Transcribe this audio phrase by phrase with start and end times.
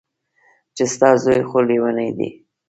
[0.75, 2.29] چې ستا زوى خو ليونۍ دى.